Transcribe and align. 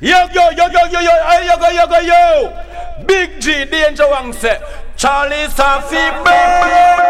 Yo, 0.00 0.16
yo, 0.32 0.50
yo, 0.52 0.66
yo, 0.68 0.86
yo, 0.86 1.00
yo, 1.00 1.10
hey, 1.28 1.46
yo, 1.46 1.58
go, 1.58 1.68
yo, 1.68 1.86
go, 1.86 1.98
yo. 1.98 3.04
Big 3.06 3.38
G, 3.38 3.66
Danger 3.66 4.08
Wang 4.08 4.32
say, 4.32 4.58
Charlie 4.96 5.46
Safi, 5.48 6.10
I 6.24 7.09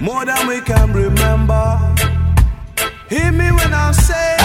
more 0.00 0.24
than 0.24 0.46
we 0.46 0.60
can 0.60 0.92
remember. 0.92 1.78
Hear 3.08 3.32
me 3.32 3.50
when 3.52 3.72
I 3.74 3.92
say, 3.92 4.36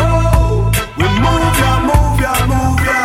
Oh, 0.00 0.70
we 0.98 1.04
move 1.24 1.56
ya, 1.62 1.72
move 1.90 2.20
ya, 2.20 2.34
move 2.52 2.80
ya. 2.86 3.02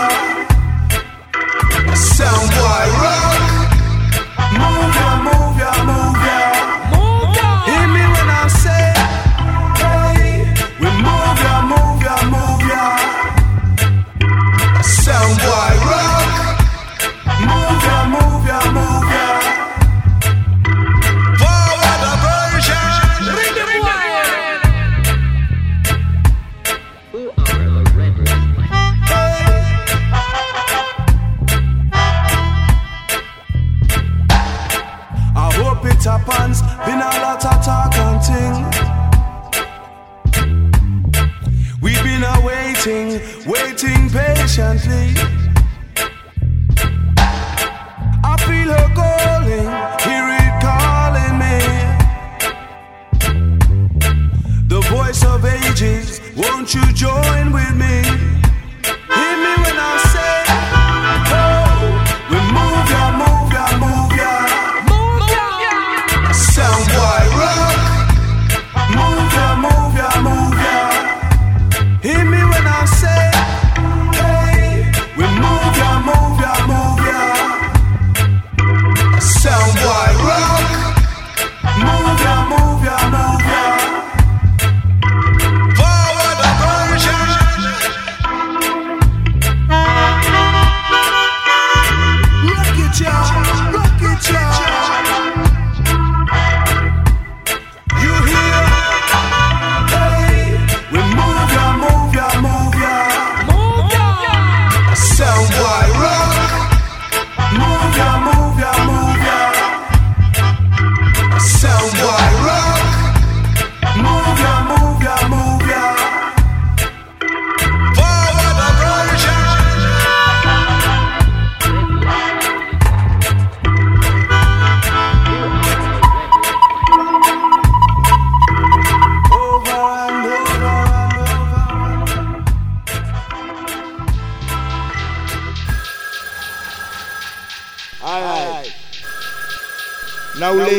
Sound 1.95 2.49
wide. 2.61 3.02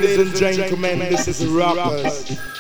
Ladies 0.04 0.42
and 0.42 0.56
gentlemen, 0.56 0.98
this 0.98 1.28
is 1.28 1.46
Rockers. 1.46 2.53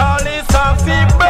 Charlie 0.00 0.40
Sanfi 0.48 1.29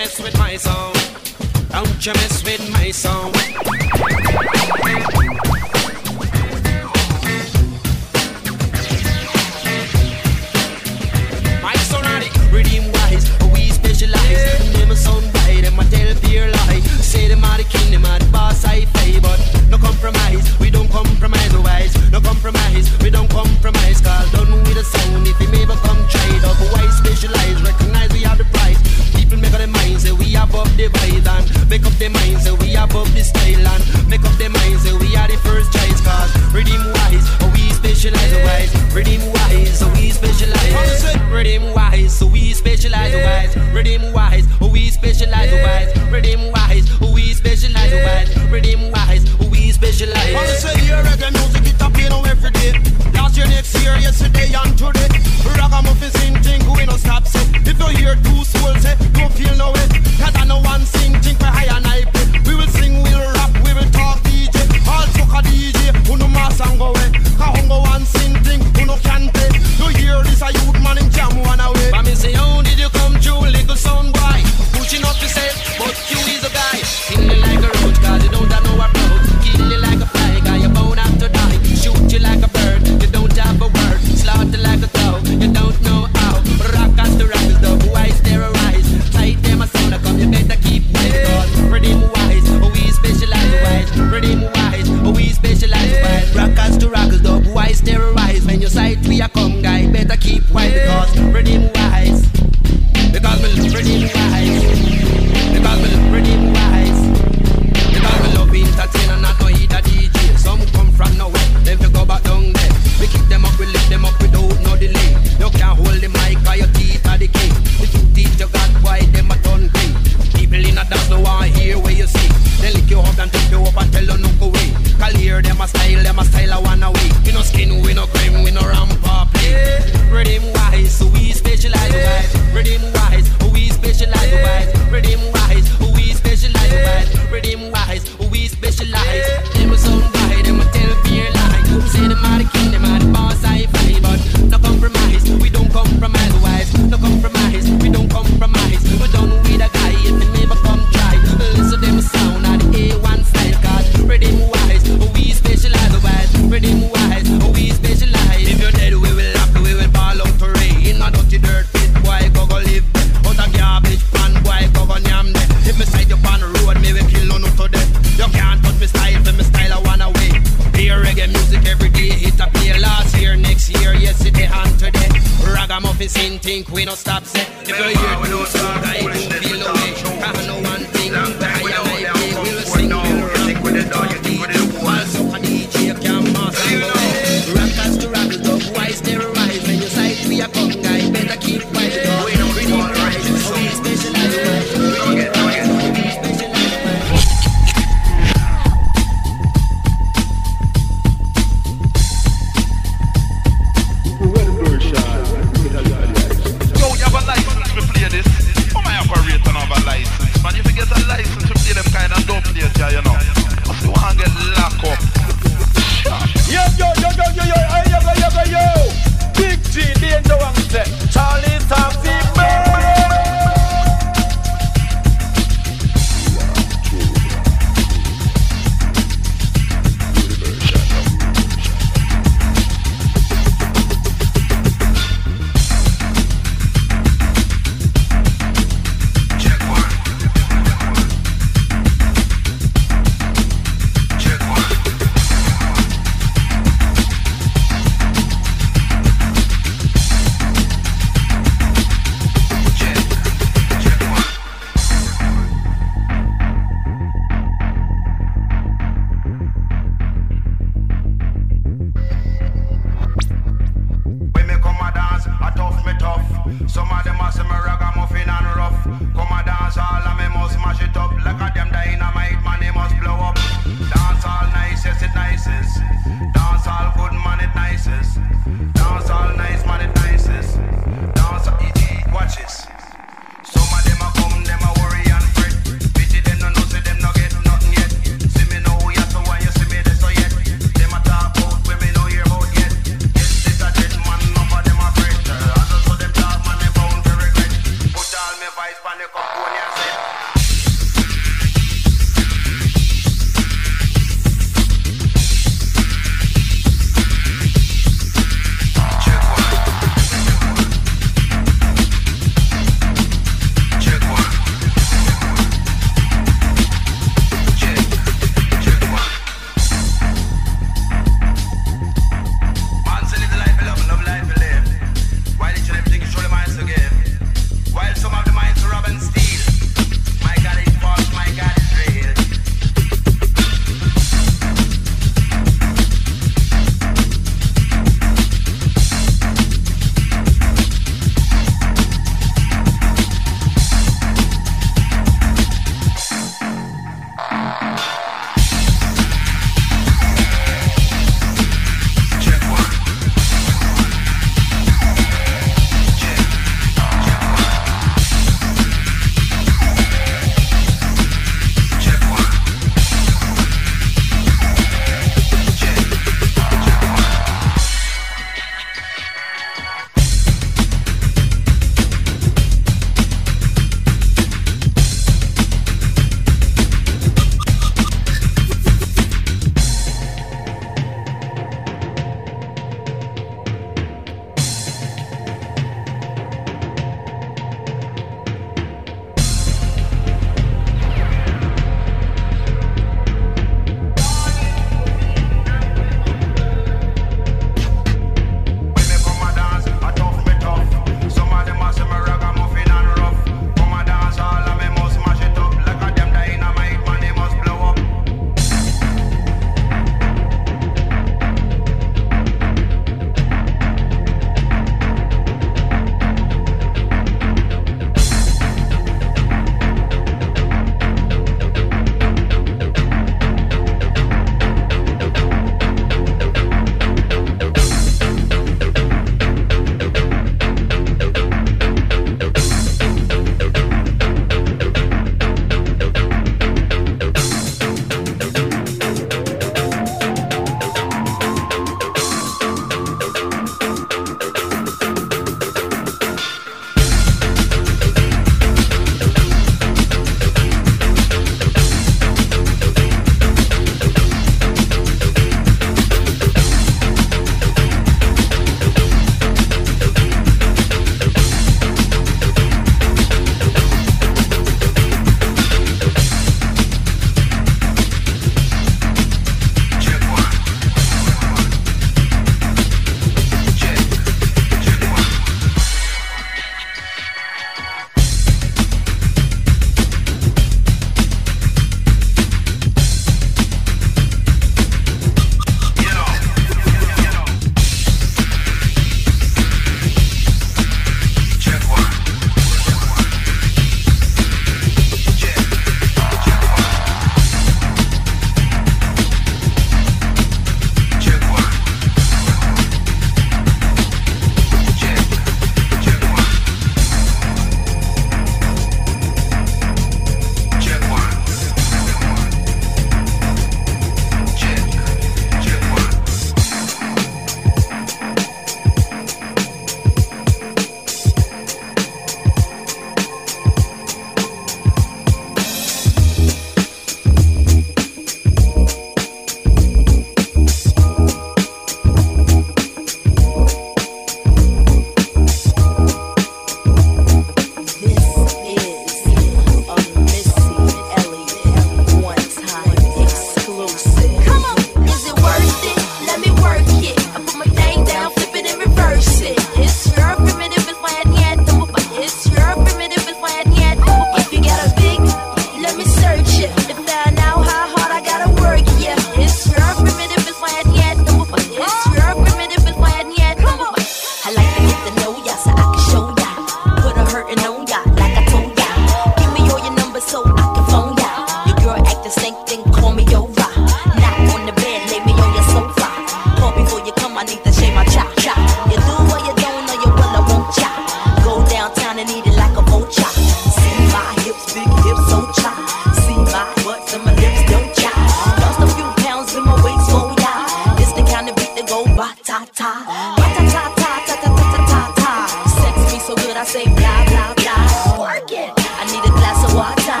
ta 592.36 592.44
ta. 592.54 592.72
Ba 593.16 593.26
ta 593.34 593.42
ta 593.52 593.62
ta 593.80 593.90
ta 594.06 594.14
ta 594.22 594.30
ta 594.36 594.58
ta 594.70 594.80
ta. 595.00 595.12
Sex 595.58 595.92
me 595.92 595.98
so 595.98 596.14
good 596.16 596.36
I 596.36 596.44
say 596.44 596.64
blah 596.64 597.04
blah 597.08 597.32
blah. 597.40 597.98
Work 597.98 598.32
it. 598.32 598.52
I 598.80 598.84
need 598.92 599.04
a 599.04 599.12
glass 599.18 599.40
of 599.46 599.54
water. 599.54 600.00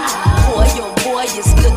Boy, 0.52 0.68
oh 0.84 0.92
boy, 1.04 1.24
is 1.24 1.52
good. 1.54 1.75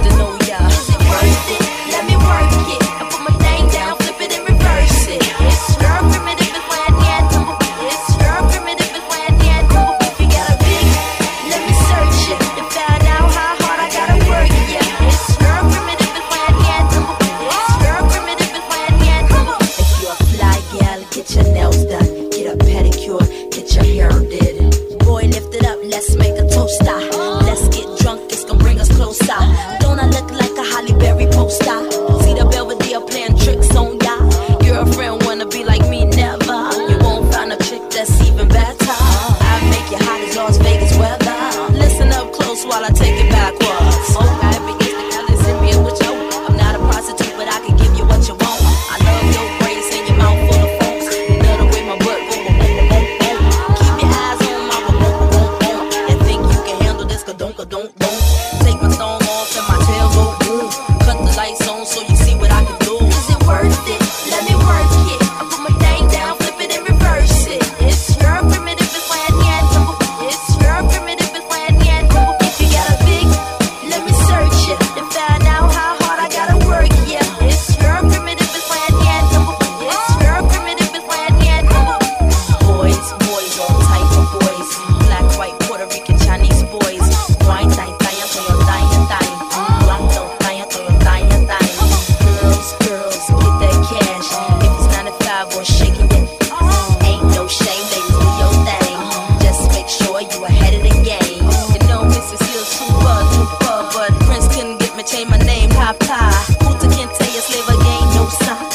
pie 105.94 106.06
pie. 106.06 106.32
Who 106.62 106.78
can 106.90 107.08
tell 107.08 107.38
us 107.38 107.50
live 107.50 107.80
again, 107.80 108.16
no 108.16 108.28
sign. 108.30 108.68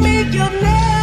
make 0.00 0.32
your 0.34 0.50
name. 0.62 0.99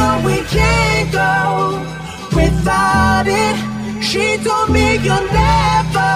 no, 0.00 0.10
we 0.24 0.36
can't 0.54 1.08
go 1.12 1.30
without 2.34 3.26
it. 3.44 3.56
She 4.08 4.24
told 4.46 4.68
me 4.70 4.86
you'll 5.06 5.28
never 5.44 6.14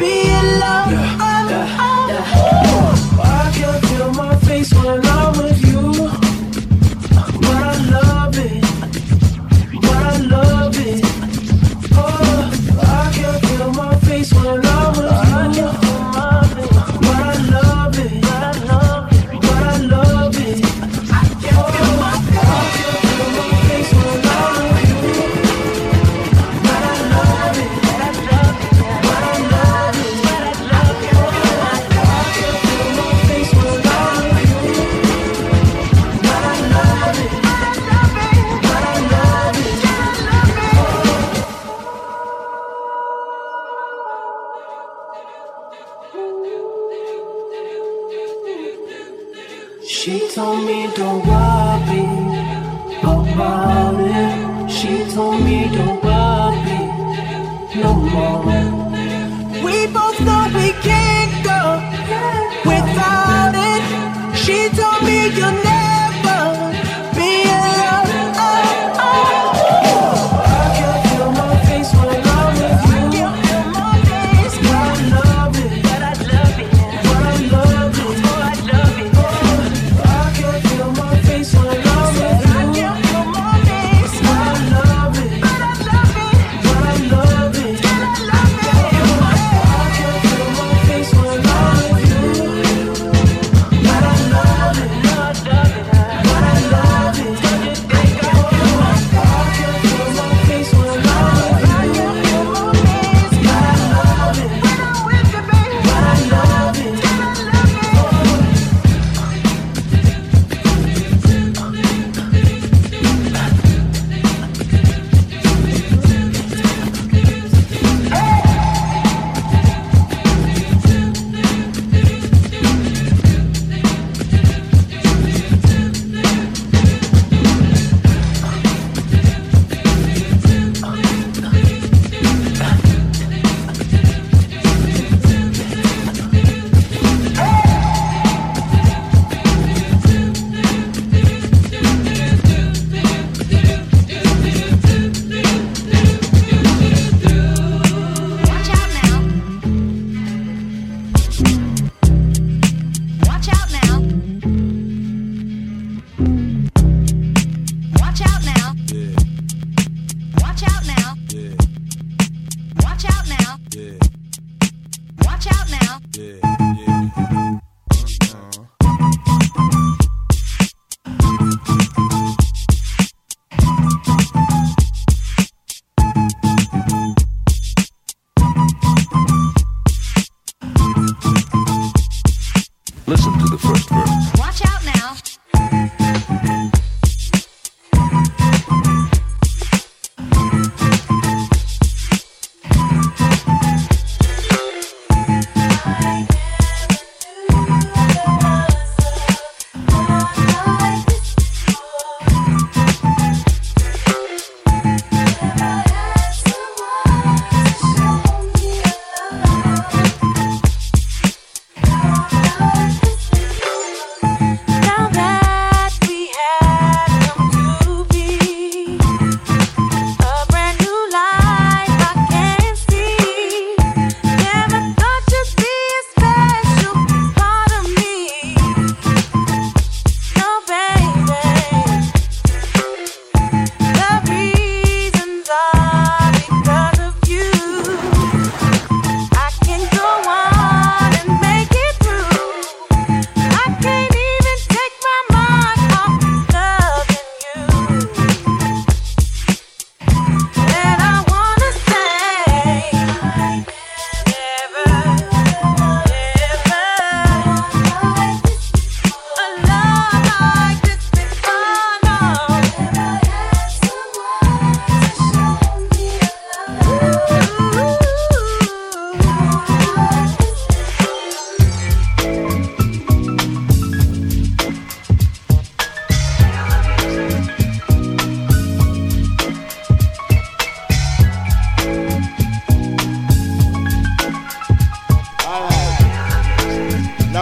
be 0.00 0.14
alone. 0.42 0.90
Yeah, 0.96 1.50
yeah, 1.52 2.10
yeah. 2.10 2.40
I 3.20 3.52
can 3.56 3.76
feel 3.88 4.10
my 4.22 4.34
face 4.46 4.72
when 4.74 5.06
I. 5.06 5.21
we 55.52 55.68
don't 55.76 56.02
worry 56.02 56.80
no 57.82 57.92
more. 58.14 58.42
We 59.66 59.86
both 59.96 60.18
know 60.26 60.42
we 60.54 60.68
can't 60.88 61.34
go 61.50 61.62
without 62.70 63.52
it. 63.70 63.82
She 64.42 64.68
told 64.70 65.02
me 65.04 65.18
your 65.38 65.52
name. 65.64 65.91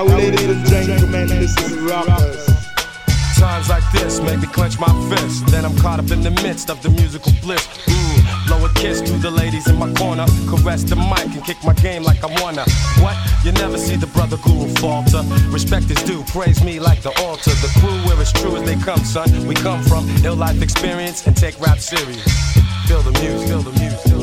Now, 0.00 0.06
ladies 0.16 0.48
and 0.48 0.64
gentlemen, 0.64 1.28
this 1.28 1.54
is 1.58 1.76
Rockers. 1.82 2.46
Times 3.38 3.68
like 3.68 3.84
this 3.92 4.18
make 4.22 4.40
me 4.40 4.46
clench 4.46 4.80
my 4.80 4.88
fist. 5.10 5.46
Then 5.48 5.66
I'm 5.66 5.76
caught 5.76 5.98
up 5.98 6.10
in 6.10 6.22
the 6.22 6.30
midst 6.42 6.70
of 6.70 6.82
the 6.82 6.88
musical 6.88 7.32
bliss. 7.42 7.68
Blow 8.46 8.64
a 8.64 8.72
kiss 8.72 9.02
to 9.02 9.12
the 9.18 9.30
ladies 9.30 9.68
in 9.68 9.76
my 9.76 9.92
corner. 9.92 10.24
Caress 10.48 10.84
the 10.84 10.96
mic 10.96 11.36
and 11.36 11.44
kick 11.44 11.62
my 11.64 11.74
game 11.74 12.02
like 12.02 12.24
I 12.24 12.28
wanna. 12.40 12.64
What? 13.04 13.14
You 13.44 13.52
never 13.52 13.76
see 13.76 13.96
the 13.96 14.06
brother 14.06 14.38
guru 14.38 14.72
falter. 14.76 15.20
Respect 15.50 15.90
is 15.90 16.02
due, 16.04 16.24
praise 16.28 16.64
me 16.64 16.80
like 16.80 17.02
the 17.02 17.12
altar. 17.20 17.50
The 17.60 17.68
crew 17.78 17.98
where 18.08 18.18
it's 18.22 18.32
true 18.32 18.56
as 18.56 18.62
they 18.62 18.76
come, 18.76 19.04
son. 19.04 19.28
We 19.46 19.54
come 19.54 19.82
from 19.82 20.08
ill 20.24 20.34
life 20.34 20.62
experience 20.62 21.26
and 21.26 21.36
take 21.36 21.60
rap 21.60 21.78
serious. 21.78 22.24
Feel 22.88 23.02
the 23.02 23.12
music, 23.20 23.48
feel 23.48 23.60
the 23.60 23.78
music. 23.78 24.19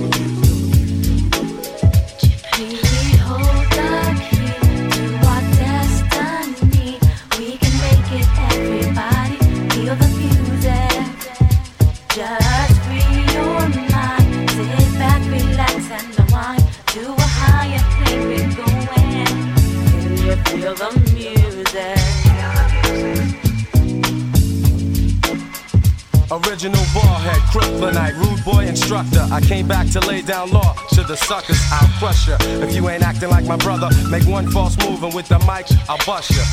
Original 26.58 26.86
ballhead, 26.86 27.40
kryptonite, 27.52 28.18
rude 28.18 28.44
boy 28.44 28.66
instructor. 28.66 29.24
I 29.32 29.40
came 29.42 29.68
back 29.68 29.92
to 29.92 30.00
lay 30.00 30.24
down 30.24 30.50
law 30.50 30.74
to 30.90 31.04
the 31.04 31.16
suckers. 31.16 31.62
I'll 31.72 31.88
crush 32.00 32.28
ya. 32.28 32.36
If 32.66 32.74
you 32.74 32.90
ain't 32.90 33.04
acting 33.04 33.30
like 33.30 33.46
my 33.46 33.58
brother, 33.58 33.90
make 34.10 34.26
one 34.26 34.50
false 34.50 34.76
move 34.80 35.04
and 35.04 35.14
with 35.14 35.28
the 35.28 35.38
mic, 35.46 35.68
I'll 35.88 36.04
bust 36.04 36.32
ya. 36.32 36.44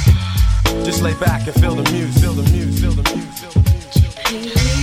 Just 0.84 1.00
lay 1.00 1.14
back 1.14 1.46
and 1.46 1.54
feel 1.58 1.74
the 1.74 1.90
music, 1.90 2.22
feel 2.22 2.34
the 2.34 2.42
music, 2.50 2.82
feel 2.82 2.92
the 2.92 3.14
music, 3.14 3.32
feel 3.32 3.62
the 3.62 3.70
music. 3.70 3.94
We 4.30 4.52
hold 4.52 4.73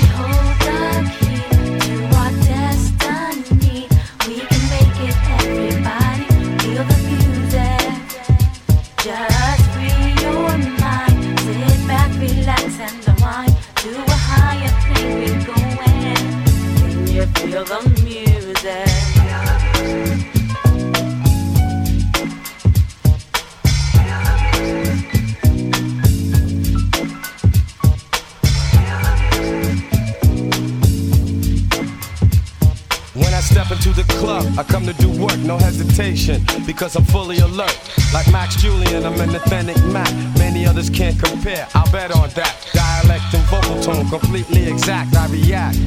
I 34.62 34.64
come 34.64 34.86
to 34.86 34.93
do 34.93 35.09
work, 35.20 35.39
no 35.39 35.57
hesitation, 35.57 36.45
because 36.68 36.95
I'm 36.95 37.03
fully 37.05 37.39
alert. 37.39 37.76
Like 38.14 38.32
Max 38.32 38.62
Julien, 38.62 39.03
I'm 39.03 39.20
an 39.20 39.34
authentic 39.34 39.76
Mac. 39.86 40.14
Many 40.38 40.68
others 40.68 40.88
can't 40.88 41.18
compare, 41.20 41.68
I'll 41.74 41.91
bet 41.91 42.12
on 42.16 42.30
that. 42.36 42.70
Dialect 42.72 43.24
and 43.34 43.43
vocal 43.49 43.82
tone, 43.82 44.07
completely 44.07 44.68
exact, 44.70 45.16
I 45.16 45.26
react. 45.30 45.80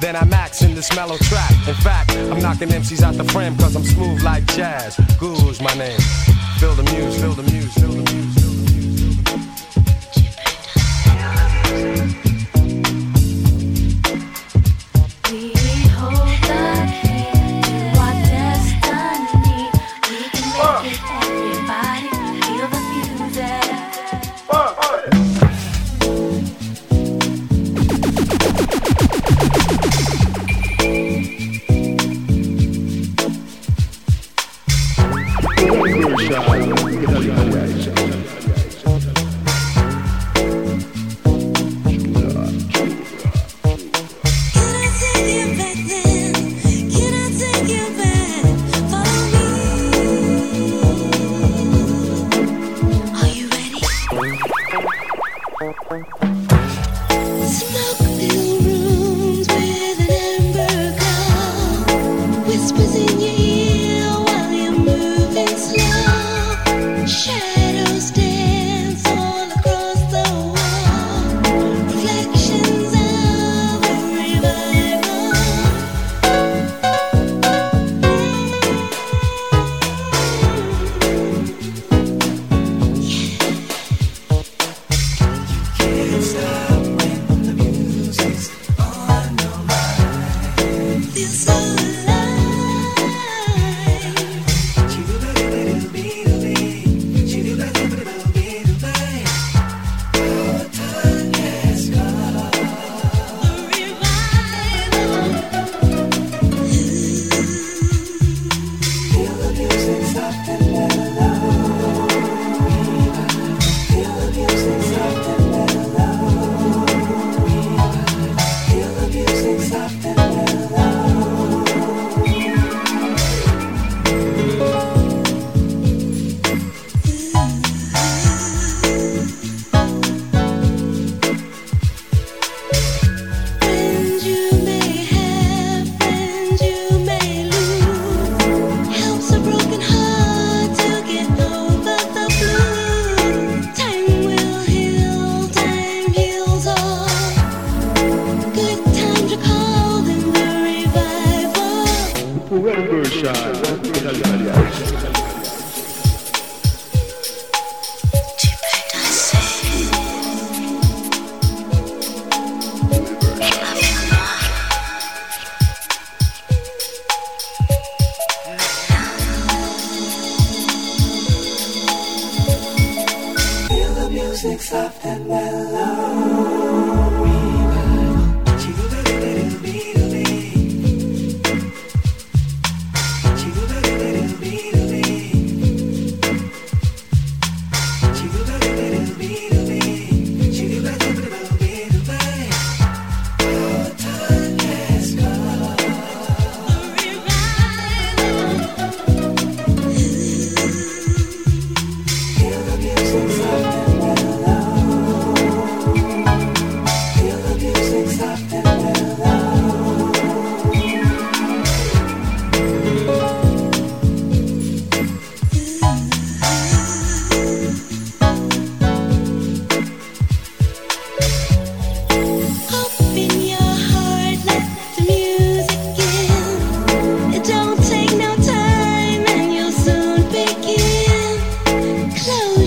Then 0.00 0.14
I 0.14 0.24
max 0.26 0.62
in 0.62 0.76
this 0.76 0.94
mellow 0.94 1.16
track. 1.16 1.50
In 1.66 1.74
fact, 1.74 2.12
I'm 2.12 2.38
knocking 2.38 2.68
MCs 2.68 3.02
out 3.02 3.16
the 3.16 3.24
frame, 3.24 3.56
cause 3.56 3.74
I'm 3.74 3.82
smooth 3.82 4.22
like 4.22 4.46
jazz. 4.46 4.94
Guru's 5.18 5.60
my 5.60 5.74
name. 5.74 5.98
Feel 6.60 6.76
the 6.76 6.84
muse, 6.84 7.20
feel 7.20 7.32
the 7.32 7.42
muse. 7.42 7.74
Feel 7.74 7.88
the 7.88 8.14
muse, 8.14 8.49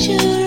you 0.07 0.42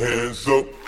hands 0.00 0.48
up. 0.48 0.79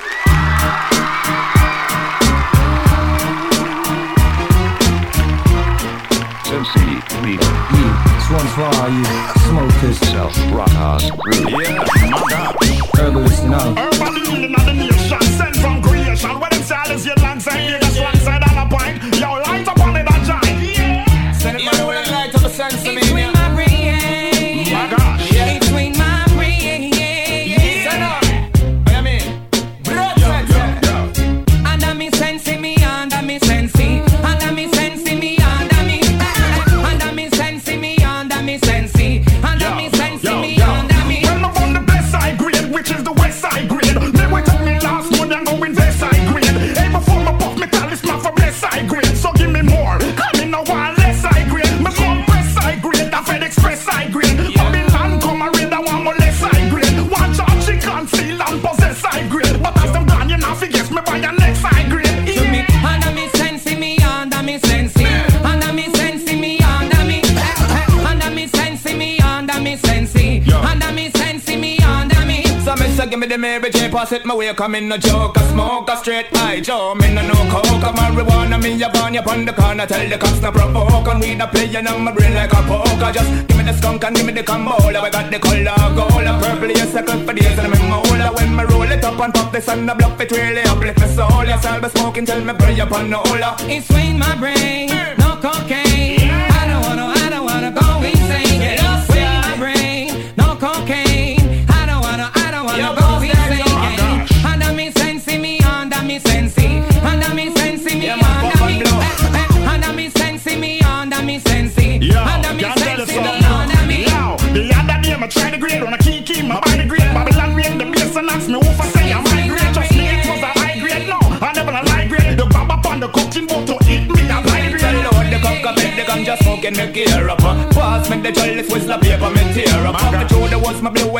come 74.62 74.76
in 74.76 74.92
a 74.92 74.96
joke, 74.96 75.36
I 75.36 75.42
smoke 75.50 75.90
a 75.90 75.96
straight 75.96 76.28
high 76.36 76.60
Joe, 76.60 76.94
me 76.94 77.12
no 77.12 77.22
no 77.26 77.34
coke, 77.50 77.82
I'm 77.82 77.96
marijuana, 77.96 78.62
me 78.62 78.80
a 78.80 78.88
burn 78.90 79.12
you 79.14 79.20
on 79.20 79.44
the 79.44 79.52
corner 79.52 79.86
Tell 79.86 80.08
the 80.08 80.16
cops 80.16 80.40
no 80.40 80.52
provoke, 80.52 81.08
and 81.08 81.20
we 81.20 81.34
no 81.34 81.48
playing 81.48 81.86
on 81.88 82.04
my 82.04 82.12
brain 82.12 82.32
like 82.34 82.52
a 82.52 82.62
poker. 82.70 83.10
Just 83.12 83.48
give 83.48 83.56
me 83.58 83.64
the 83.64 83.72
skunk 83.72 84.04
and 84.04 84.14
give 84.14 84.24
me 84.24 84.32
the 84.32 84.44
cambola 84.44 85.00
I 85.00 85.10
got 85.10 85.32
the 85.32 85.38
color 85.40 85.74
gold, 85.96 86.28
a 86.30 86.38
purple, 86.38 86.70
yes, 86.70 86.94
I 86.94 87.02
could 87.02 87.26
for 87.26 87.34
days 87.34 87.58
And 87.58 87.66
I'm 87.66 87.72
in 87.74 88.34
when 88.34 88.56
me 88.56 88.64
roll 88.72 88.90
it 88.90 89.04
up 89.04 89.18
and 89.18 89.34
pop 89.34 89.50
this 89.52 89.68
on 89.68 89.84
the 89.84 89.94
bluff 89.96 90.20
It 90.20 90.30
really 90.30 90.62
uplift 90.62 91.00
my 91.00 91.08
soul, 91.08 91.44
yes, 91.44 91.64
I'll 91.66 91.80
be 91.80 91.88
smoking 91.88 92.24
till 92.24 92.44
me 92.44 92.52
pray 92.54 92.78
upon 92.78 93.10
the 93.10 93.18
hola 93.18 93.56
It's 93.62 93.88
swing 93.88 94.16
my 94.16 94.36
brain. 94.36 94.91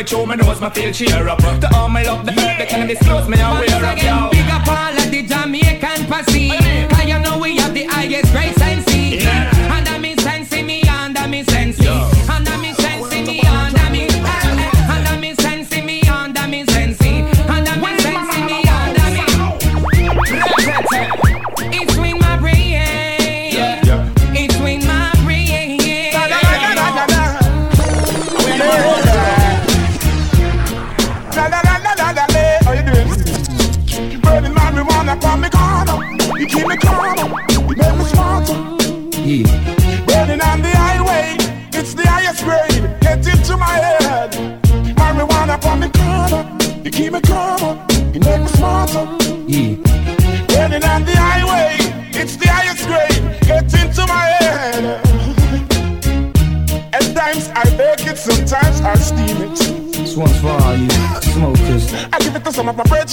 my 0.03 0.09
show, 0.09 0.27
my 0.27 0.35
nose, 0.35 0.61
my 0.61 0.71
feel 0.71 0.93
cheer 0.93 1.29
up. 1.29 1.39
To 1.39 1.71
all 1.77 1.89
my 1.89 2.03
love, 2.03 2.27
the 2.27 2.33
earth, 2.33 2.59
the 2.59 2.67
cannabis 2.67 2.99
close, 3.01 3.29
me 3.29 3.39
I 3.39 3.61
wear 3.61 3.85
up. 4.11 4.33
Big 4.33 4.51
up 4.51 4.67
all 4.67 5.02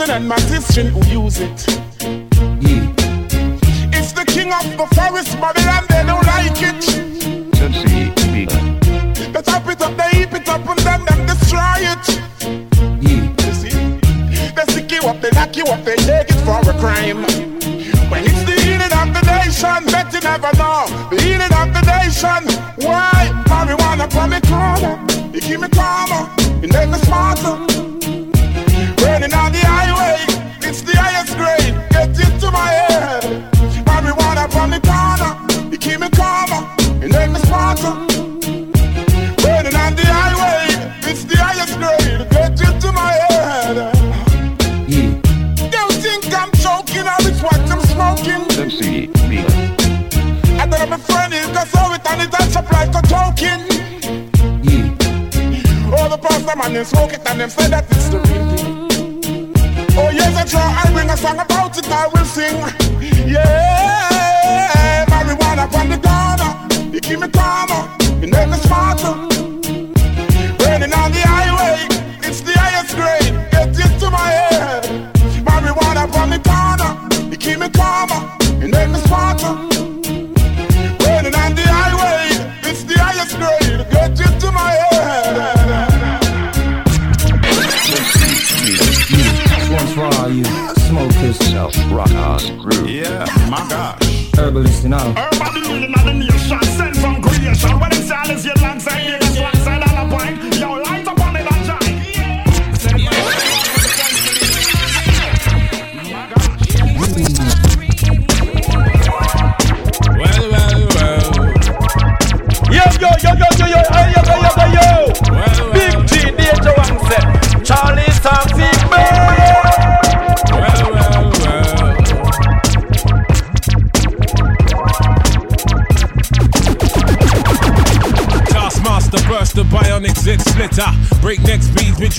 some 0.10 0.24
of 0.24 0.28
my 0.28 0.28
brethren 0.28 0.28
and 0.28 0.28
my 0.28 0.40
sister 0.40 0.84
who 0.90 1.24
use 1.24 1.40
it. 1.40 1.66
It's 3.94 4.12
the 4.14 4.26
king 4.26 4.52
of 4.52 4.66
the 4.78 4.88
forest, 4.96 5.40
Babylon, 5.40 5.86
they 5.90 6.04
don't 6.04 6.26
like 6.26 6.62
it. 6.70 6.82
They 9.34 9.42
chop 9.44 9.68
it 9.68 9.82
up, 9.82 9.96
they 9.98 10.10
heap 10.18 10.34
it 10.34 10.50
up, 10.50 10.68
and 10.68 10.80
then 10.80 11.06
them 11.06 11.26
destroy 11.28 11.82
it. 11.94 12.06
You 13.06 13.54
see? 13.54 13.78
They 14.56 14.66
stick 14.74 14.92
you 14.92 15.02
up, 15.08 15.22
they 15.22 15.32
knock 15.32 15.56
you 15.56 15.66
up, 15.66 15.84
they 15.86 15.96
take 15.96 16.30
it 16.30 16.42
for 16.44 16.60
a 16.60 16.74
crime. 16.80 17.24
When 18.10 18.24
it's 18.26 18.44
the 18.50 18.56
healing 18.66 18.94
of 19.02 19.14
the 19.14 19.22
nation, 19.30 19.86
bet 19.94 20.12
you 20.14 20.22
never 20.22 20.52
know. 20.58 20.88
The 21.12 21.22
healing 21.22 21.54
of 21.54 21.70
the 21.76 21.82
nation. 21.86 22.42
Why? 22.84 23.30
Marijuana 23.46 24.12
from 24.12 24.32
me 24.32 24.42
corner. 24.50 24.98
You 25.34 25.42
keep 25.42 25.60
me 25.60 25.70
calmer, 25.70 26.30
you 26.62 26.70
make 26.70 26.90
me 26.90 26.98
smarter. 26.98 27.69
A 53.42 53.58
token. 53.58 53.60
All 55.94 56.10
the 56.10 56.18
pastor 56.18 56.56
man, 56.58 56.74
them 56.74 56.86
smoke 56.86 57.14
it 57.14 57.22
and 57.30 57.40
them 57.40 57.50
say 57.50 57.70
that 57.70 57.86
it's 57.90 58.10
the 58.10 58.20
real 58.20 58.58
thing. 58.58 59.54
Oh 59.98 60.10
yes, 60.12 60.36
I 60.36 60.44
try, 60.46 60.62
I 60.62 60.92
bring 60.94 61.10
a 61.10 61.18
song 61.18 61.40
about 61.40 61.78
it, 61.78 61.90
I 61.90 62.08
will 62.08 62.26
sing. 62.26 62.79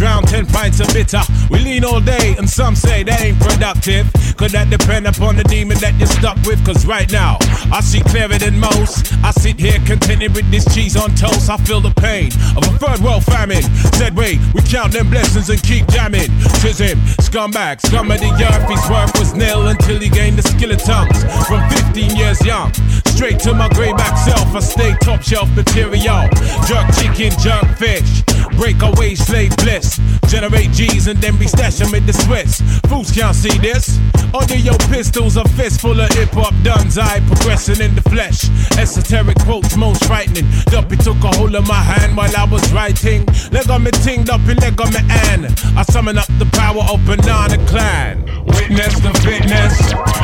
Drown 0.01 0.23
10 0.23 0.47
pints 0.47 0.81
of 0.81 0.89
bitter. 0.95 1.21
We 1.51 1.59
lean 1.59 1.85
all 1.85 2.01
day, 2.01 2.35
and 2.39 2.49
some 2.49 2.75
say 2.75 3.03
that 3.03 3.21
ain't 3.21 3.39
productive. 3.39 4.09
Could 4.39 4.53
that 4.53 4.71
depend 4.71 5.07
upon 5.07 5.37
the 5.37 5.45
demon 5.45 5.77
that 5.85 5.93
you're 6.01 6.09
stuck 6.09 6.41
with? 6.49 6.65
Cause 6.65 6.87
right 6.87 7.13
now, 7.13 7.37
I 7.69 7.83
see 7.85 8.01
clearer 8.01 8.39
than 8.39 8.59
most. 8.59 9.13
I 9.23 9.31
sit 9.33 9.61
here 9.61 9.77
contented 9.85 10.35
with 10.35 10.51
this 10.51 10.65
cheese 10.75 10.97
on 10.97 11.15
toast. 11.17 11.51
I 11.51 11.59
feel 11.69 11.83
the 11.83 11.93
pain 11.93 12.33
of 12.57 12.65
a 12.65 12.73
third 12.81 13.01
world 13.05 13.25
famine. 13.29 13.61
Said, 14.01 14.17
wait, 14.17 14.41
we 14.55 14.63
count 14.63 14.93
them 14.93 15.11
blessings 15.11 15.51
and 15.51 15.63
keep 15.63 15.87
jamming. 15.89 16.33
Tis 16.65 16.81
him, 16.81 16.97
scumbag, 17.21 17.85
scum 17.85 18.11
of 18.11 18.21
the 18.21 18.33
earth. 18.41 18.65
His 18.73 18.81
worth 18.89 19.13
was 19.21 19.35
nil 19.35 19.69
until 19.69 20.01
he 20.01 20.09
gained 20.09 20.39
the 20.41 20.47
skill 20.49 20.73
of 20.73 20.81
tongues. 20.81 21.21
From 21.45 21.61
15 21.93 22.17
years 22.17 22.41
young, 22.41 22.73
straight 23.21 23.39
to 23.39 23.53
my 23.53 23.68
grayback 23.68 24.16
self. 24.16 24.55
I 24.55 24.61
stay 24.61 24.95
top 25.03 25.21
shelf 25.21 25.51
material. 25.55 26.25
Jerk 26.64 26.89
chicken, 26.97 27.37
jerk 27.39 27.68
fish. 27.77 28.23
Breakaway 28.57 29.14
slave 29.14 29.55
bliss. 29.59 30.01
Generate 30.27 30.71
G's 30.73 31.07
and 31.07 31.18
then 31.21 31.37
be 31.37 31.45
stashing 31.45 31.93
with 31.93 32.07
the 32.07 32.14
Swiss. 32.14 32.62
Fools 32.89 33.11
can't 33.11 33.37
see 33.37 33.59
this. 33.59 33.99
Under 34.33 34.57
your 34.57 34.79
pistols, 34.89 35.37
a 35.37 35.45
fist 35.51 35.83
full 35.83 36.01
of 36.01 36.09
hip 36.14 36.31
hop 36.33 36.55
duns. 36.62 36.97
I 36.97 37.21
progressing 37.27 37.85
in 37.85 37.95
the 37.95 38.01
flesh. 38.03 38.49
Esoteric 38.79 39.39
quotes, 39.41 39.77
most 39.77 40.03
frightening. 40.07 40.49
Duppy 40.73 40.97
took 40.97 41.23
a 41.23 41.29
hold 41.37 41.55
of 41.55 41.68
my 41.68 41.83
hand 41.83 42.16
while 42.16 42.35
I 42.35 42.45
was 42.45 42.73
writing. 42.73 43.27
Leg 43.53 43.68
on 43.68 43.83
me 43.83 43.91
ting, 43.91 44.25
Duppy, 44.25 44.55
leg 44.55 44.81
on 44.81 44.95
me 44.95 45.01
and 45.29 45.45
I 45.77 45.83
summon 45.83 46.16
up 46.16 46.29
the 46.39 46.49
power 46.57 46.85
of 46.89 47.05
Banana 47.05 47.59
Klan. 47.66 48.25
Witness 48.47 48.95
the 49.01 49.12
fitness, 49.21 49.77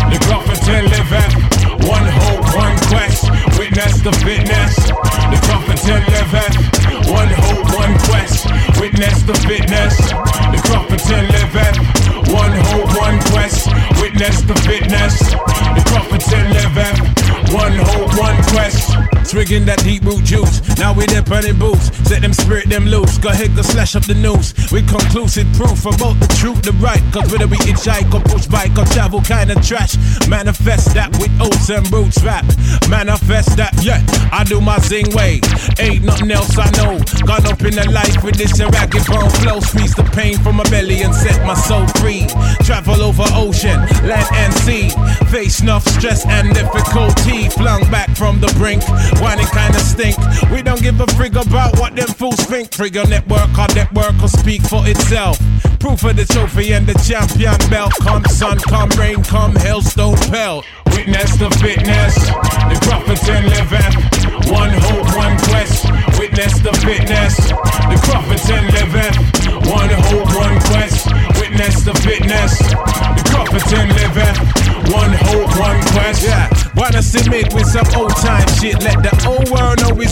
the 0.09 0.19
prophet 0.25 0.67
and 0.69 0.89
live 0.89 1.13
at. 1.13 1.57
One 1.87 2.03
hope, 2.03 2.57
one 2.57 2.86
quest. 2.89 3.31
Witness 3.59 4.01
the 4.03 4.13
fitness, 4.25 4.75
the 5.33 5.39
and 5.89 6.05
live 6.13 6.35
at. 6.35 6.55
One 7.11 7.29
hope, 7.29 7.67
one 7.75 7.95
quest. 8.07 8.47
Witness 8.81 9.23
the 9.23 9.35
fitness, 9.47 9.97
the 10.53 10.61
and 11.11 11.29
live 11.29 11.57
at. 11.57 11.77
One 12.33 12.53
hope, 12.53 12.91
one 13.01 13.19
quest. 13.31 13.69
Witness 14.01 14.43
the 14.43 14.55
fitness, 14.67 15.19
the 15.19 15.83
and 16.33 16.53
live 16.53 16.79
at. 16.79 17.46
One 17.53 17.77
hope, 17.77 18.19
one 18.19 18.43
quest. 18.51 18.93
Swigging 19.27 19.65
that 19.67 19.83
deep 19.83 20.05
root 20.05 20.23
juice. 20.23 20.63
Now 20.79 20.95
we 20.95 21.05
there 21.07 21.23
burning 21.23 21.59
boots. 21.59 21.91
Set 22.07 22.23
them 22.23 22.33
spirit 22.33 22.71
them 22.71 22.87
loose. 22.87 23.19
Go 23.19 23.31
ahead, 23.31 23.57
go 23.57 23.63
slash 23.63 23.97
up 23.97 24.07
the 24.07 24.15
news. 24.15 24.55
With 24.71 24.89
conclusive 24.89 25.51
proof 25.55 25.85
about 25.85 26.15
the 26.23 26.31
truth, 26.39 26.63
the 26.63 26.71
right. 26.79 27.03
Cause 27.13 27.31
whether 27.33 27.47
we 27.47 27.59
hitchhike 27.59 28.15
or 28.15 28.23
push 28.23 28.47
bike 28.47 28.79
or 28.79 28.85
travel 28.87 29.21
kind 29.21 29.51
of 29.51 29.59
trash. 29.67 29.99
Manifest 30.29 30.95
that 30.95 31.11
with 31.19 31.31
oats 31.43 31.69
and 31.71 31.83
roots 31.93 32.23
rap. 32.23 32.47
Manifest 32.89 33.57
that, 33.59 33.75
yeah. 33.83 33.99
I 34.31 34.45
do 34.45 34.61
my 34.61 34.79
zing 34.79 35.11
way. 35.11 35.41
Ain't 35.79 36.05
nothing 36.05 36.31
else 36.31 36.57
I 36.57 36.71
know. 36.79 37.03
Gone 37.27 37.47
up 37.51 37.61
in 37.67 37.75
the 37.75 37.91
life 37.91 38.23
with 38.23 38.37
this 38.37 38.55
ragged 38.63 39.07
bone 39.07 39.31
flow. 39.43 39.59
Squeeze 39.59 39.95
the 39.95 40.05
pain 40.15 40.39
from 40.39 40.57
my 40.57 40.67
belly 40.71 41.03
and 41.03 41.15
set 41.15 41.45
my 41.45 41.55
soul 41.55 41.87
free. 41.99 42.27
Travel 42.63 43.03
over 43.03 43.27
ocean, 43.35 43.83
land 44.07 44.31
and 44.35 44.55
sea. 44.63 44.91
Face 45.35 45.61
enough 45.63 45.83
stress 45.99 46.25
and 46.27 46.55
difficulty. 46.55 47.36
Flung 47.45 47.83
back 47.91 48.11
from 48.17 48.41
the 48.41 48.49
brink. 48.59 48.83
Whining 49.21 49.47
kinda 49.47 49.81
stink. 49.81 50.17
We 50.51 50.63
don't 50.63 50.81
give 50.81 51.01
a 51.01 51.07
frig 51.07 51.37
about 51.37 51.79
what 51.79 51.95
them 51.95 52.09
fools 52.09 52.41
think. 52.41 52.71
Trigger 52.71 53.07
network, 53.07 53.59
our 53.59 53.69
network 53.75 54.19
will 54.21 54.29
speak 54.29 54.63
for 54.63 54.87
itself. 54.89 55.39
Proof 55.79 56.05
of 56.05 56.17
the 56.17 56.25
trophy 56.25 56.73
and 56.73 56.87
the 56.87 56.95
champion 57.07 57.59
belt. 57.71 57.93
Come 58.01 58.25
sun, 58.27 58.59
come 58.59 58.89
rain, 58.99 59.23
come 59.23 59.55
hailstone 59.55 60.17
pelt. 60.31 60.65
Witness 60.87 61.37
the 61.37 61.51
fitness, 61.63 62.15
the 62.71 62.79
prophets 62.83 63.29
and 63.29 63.47
living. 63.47 63.93
One 64.53 64.71
hope, 64.71 65.16
shit. 78.73 78.83
Let 78.83 79.03
the 79.03 79.16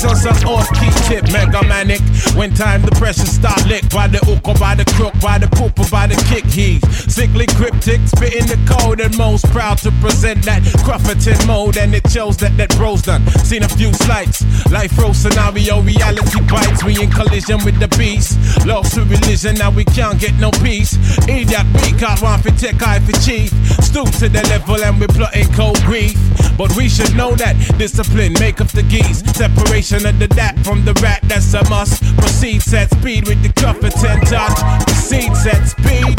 on 0.05 0.17
some 0.17 0.37
off 0.49 0.69
key 0.79 0.91
tip. 1.09 1.25
Mega 1.33 1.63
manic. 1.67 2.01
When 2.37 2.53
time 2.55 2.83
the 2.83 2.91
pressure 2.93 3.27
start 3.27 3.65
lick 3.67 3.89
by 3.91 4.09
the 4.09 4.19
hook 4.19 4.45
by 4.59 4.75
the 4.75 4.85
crook, 4.97 5.15
by 5.21 5.39
the 5.39 5.49
poop 5.49 5.79
or 5.79 5.89
by 5.91 6.07
the 6.07 6.17
kick. 6.29 6.45
He's 6.45 6.83
sickly 7.13 7.47
cryptic, 7.47 8.01
spitting 8.07 8.47
the 8.47 8.59
code 8.67 9.01
and 9.01 9.17
most 9.17 9.47
proud 9.51 9.79
to 9.79 9.91
present 10.01 10.45
that 10.45 10.63
Crufferton 10.85 11.47
mode. 11.47 11.77
And 11.77 11.95
it 11.95 12.09
shows 12.11 12.37
that 12.39 12.57
that 12.57 12.75
bro's 12.77 13.03
done. 13.03 13.27
Seen 13.45 13.63
a 13.63 13.69
few 13.69 13.93
slights. 13.93 14.45
Life 14.71 14.97
row 14.99 15.13
scenario, 15.13 15.81
reality 15.81 16.41
bites. 16.49 16.85
We 16.85 17.01
in 17.01 17.11
collision 17.11 17.65
with 17.65 17.79
the 17.81 17.89
beast. 17.97 18.39
Lost 18.67 18.95
to 18.95 19.05
religion, 19.05 19.57
now 19.57 19.71
we 19.71 19.85
can't 19.85 20.19
get 20.21 20.35
no 20.35 20.51
peace. 20.51 20.97
Idiot, 21.29 21.67
we 21.83 21.93
can't 21.99 22.21
want 22.21 22.43
for 22.43 22.51
tech, 22.53 22.83
eye 22.83 23.01
for 23.01 23.17
chief. 23.21 23.51
Stoop 23.85 24.11
to 24.21 24.29
the 24.29 24.43
level 24.49 24.83
and 24.83 25.01
we 25.01 25.07
plotting 25.07 25.49
cold 25.53 25.81
grief. 25.83 26.19
But 26.57 26.75
we 26.77 26.89
should 26.89 27.15
know 27.17 27.35
that 27.37 27.57
discipline 27.79 28.35
make 28.35 28.61
up 28.61 28.69
the 28.69 28.83
geese. 28.83 29.21
Separation 29.35 29.94
Addition 29.95 30.11
of 30.11 30.19
the 30.19 30.27
dat 30.35 30.59
from 30.67 30.85
the 30.85 30.93
rat, 30.99 31.23
that's 31.31 31.55
a 31.55 31.63
must. 31.71 32.03
Proceeds 32.19 32.75
at 32.75 32.91
speed 32.91 33.29
with 33.29 33.39
the 33.47 33.53
Cufferton 33.55 34.19
touch. 34.27 34.59
Proceeds 34.91 35.47
at 35.47 35.63
speed. 35.71 36.19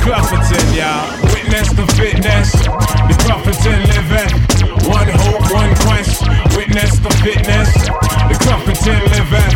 Cufferton, 0.00 0.64
y'all. 0.72 1.04
Witness 1.36 1.68
the 1.76 1.84
fitness. 2.00 2.48
The 2.56 3.16
Cufferton 3.28 3.84
living. 3.92 4.32
One 4.88 5.04
hope, 5.20 5.44
one 5.52 5.76
quest. 5.84 6.24
Witness 6.56 6.96
the 7.04 7.12
fitness. 7.20 7.68
The 8.32 8.36
Cufferton 8.40 9.04
living. 9.12 9.52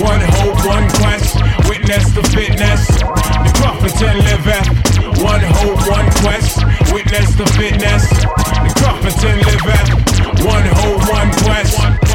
One 0.00 0.24
hope, 0.40 0.64
one 0.64 0.88
quest. 0.96 1.36
Witness 1.68 2.16
the 2.16 2.24
fitness. 2.32 2.80
The 2.96 3.52
Cufferton 3.60 4.16
living. 4.24 4.64
One 5.20 5.44
hope, 5.44 5.84
one 5.84 6.08
quest. 6.24 6.64
Witness 6.96 7.28
the 7.36 7.44
fitness. 7.60 8.08
The 8.08 8.72
Cufferton 8.80 9.36
living. 9.52 9.84
One 10.48 10.64
hope, 10.80 11.04
one 11.12 11.30
quest. 11.44 12.05